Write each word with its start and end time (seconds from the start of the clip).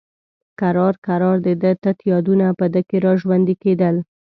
کرار 0.59 0.93
کرار 1.07 1.37
د 1.45 1.47
ده 1.61 1.71
تت 1.83 1.97
یادونه 2.11 2.45
په 2.59 2.65
ده 2.73 2.81
کې 2.87 2.97
را 3.05 3.13
ژوندي 3.21 3.55
کېدل. 3.63 3.95